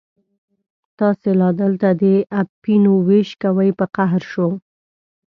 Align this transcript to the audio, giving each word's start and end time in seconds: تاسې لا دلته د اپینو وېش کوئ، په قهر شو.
تاسې 0.99 1.29
لا 1.39 1.49
دلته 1.61 1.87
د 2.01 2.03
اپینو 2.41 2.93
وېش 3.07 3.29
کوئ، 3.41 3.69
په 3.79 3.85
قهر 3.95 4.21
شو. 4.31 4.49